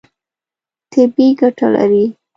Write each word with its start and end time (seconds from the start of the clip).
طبیعي 0.93 1.31
ګټه 1.39 1.67
لري. 1.73 2.05